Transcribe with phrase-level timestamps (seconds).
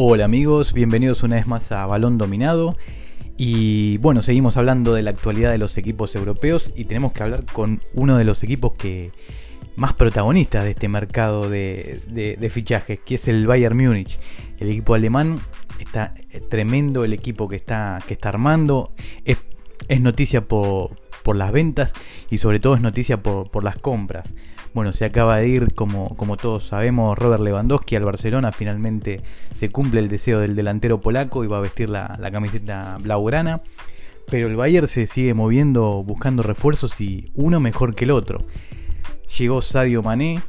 [0.00, 2.76] Hola amigos, bienvenidos una vez más a Balón Dominado.
[3.36, 7.44] Y bueno, seguimos hablando de la actualidad de los equipos europeos y tenemos que hablar
[7.52, 9.10] con uno de los equipos que
[9.74, 14.20] más protagonistas de este mercado de, fichajes, que es el Bayern Múnich.
[14.60, 15.40] El equipo alemán
[15.80, 16.14] está
[16.48, 18.92] tremendo, el equipo que está, que está armando.
[19.24, 19.38] Es,
[20.00, 20.92] noticia por,
[21.34, 21.92] las ventas
[22.30, 24.28] y sobre todo es noticia por, por las compras.
[24.74, 28.52] Bueno, se acaba de ir, como, como todos sabemos, Robert Lewandowski al Barcelona.
[28.52, 29.22] Finalmente
[29.54, 33.62] se cumple el deseo del delantero polaco y va a vestir la, camiseta blaugrana.
[34.30, 38.44] Pero el Bayern se sigue moviendo buscando refuerzos y uno mejor que el otro.
[39.38, 40.40] Llegó Sadio Mané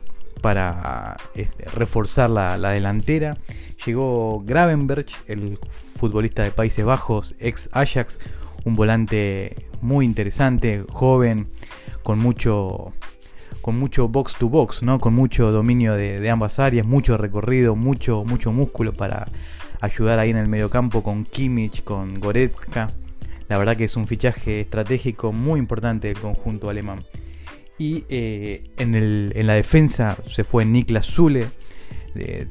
[0.42, 3.38] para este, reforzar la, la, delantera.
[3.86, 5.58] Llegó Gravenberg, el
[5.96, 8.20] futbolista de Países Bajos, ex Ajax,
[8.66, 11.48] un volante muy interesante, joven,
[12.04, 12.94] con mucho
[13.62, 15.00] con mucho box to box, ¿no?
[15.00, 19.28] Con mucho dominio de, ambas áreas, mucho recorrido, mucho, mucho músculo para
[19.82, 22.90] ayudar ahí en el mediocampo con Kimmich, con Goretzka.
[23.48, 27.00] La verdad que es un fichaje estratégico muy importante del conjunto alemán.
[27.78, 31.48] Y eh, en, la defensa se fue Niklas Zule.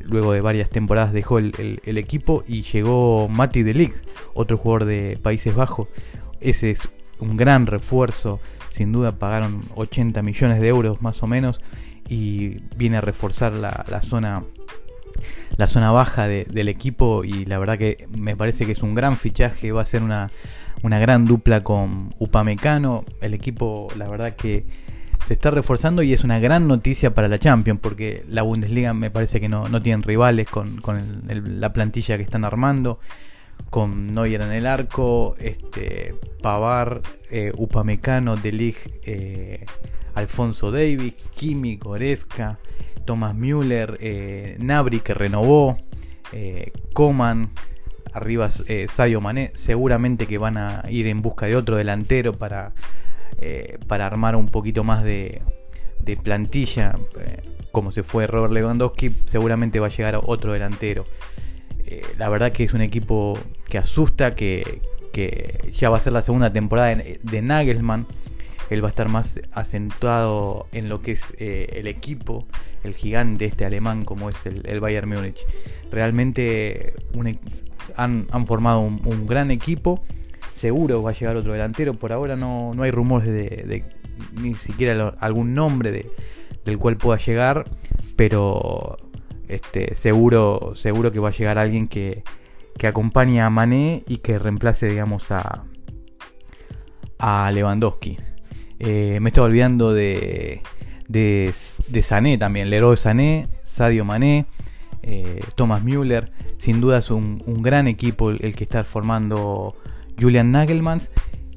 [0.04, 3.94] luego de varias temporadas dejó el, equipo y llegó Mati Delic,
[4.34, 5.88] otro jugador de Países Bajos.
[6.40, 6.80] Ese es
[7.20, 8.40] un gran refuerzo
[8.78, 11.58] sin duda pagaron 80 millones de euros más o menos
[12.08, 14.44] y viene a reforzar la, zona
[15.56, 19.16] la zona baja del equipo y la verdad que me parece que es un gran
[19.16, 20.30] fichaje, va a ser una,
[20.80, 24.64] gran dupla con Upamecano, el equipo la verdad que
[25.26, 29.10] se está reforzando y es una gran noticia para la Champions porque la Bundesliga me
[29.10, 30.80] parece que no, no tienen rivales con,
[31.26, 33.00] la plantilla que están armando
[33.70, 39.64] con Neuer en el arco, este, Pavar, eh, Upamecano, Delig, eh,
[40.14, 42.58] Alfonso Davis, Kimi, Goretzka,
[43.04, 45.76] Thomas Müller, eh, Nabri que renovó,
[46.32, 47.50] eh, Coman,
[48.12, 52.72] arriba Sayo Mané, seguramente que van a ir en busca de otro delantero para,
[53.86, 55.42] para armar un poquito más de,
[56.00, 56.96] de plantilla,
[57.70, 61.04] como se fue Robert Lewandowski, seguramente va a llegar otro delantero.
[61.90, 64.82] Eh, la verdad que es un equipo que asusta, que,
[65.72, 68.06] ya va a ser la segunda temporada de, Nagelsmann.
[68.68, 72.46] Él va a estar más acentuado en lo que es eh, el equipo,
[72.84, 75.38] el gigante este alemán como es el, Bayern Múnich.
[75.90, 77.38] Realmente e,
[77.96, 80.04] han, formado un, gran equipo.
[80.54, 81.94] Seguro va a llegar otro delantero.
[81.94, 83.82] Por ahora no, hay rumores de,
[84.40, 86.10] ni siquiera algún nombre
[86.66, 87.64] del cual pueda llegar.
[88.14, 88.98] Pero
[89.48, 92.22] este, seguro, seguro que va a llegar alguien que,
[92.78, 95.64] que acompañe a Mané y que reemplace, digamos, a,
[97.18, 98.18] a Lewandowski.
[98.78, 100.62] Eh, me estaba olvidando de,
[101.08, 101.52] de,
[101.88, 104.46] de, Sané también, Leroy Sané, Sadio Mané,
[105.02, 106.30] eh, Thomas Müller.
[106.58, 109.76] Sin duda es un, gran equipo el, que está formando
[110.20, 111.02] Julian Nagelmann.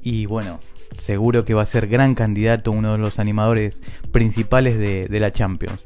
[0.01, 0.59] Y bueno,
[0.99, 3.79] seguro que va a ser gran candidato, uno de los animadores
[4.11, 5.85] principales de la Champions.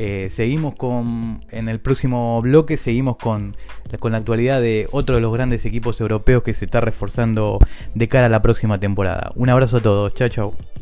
[0.00, 3.56] Eh, seguimos con, en el próximo bloque, seguimos con,
[3.98, 7.58] con la actualidad de otro de los grandes equipos europeos que se está reforzando
[7.94, 9.32] de cara a la próxima temporada.
[9.34, 10.77] Un abrazo a todos, chao chao.